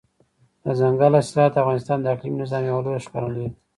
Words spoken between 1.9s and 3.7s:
د اقلیمي نظام یوه لویه ښکارندوی ده.